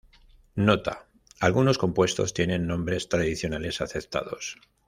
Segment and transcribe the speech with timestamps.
[0.55, 1.05] Nota:
[1.39, 4.57] Algunos compuestos tienen nombres tradicionales aceptados.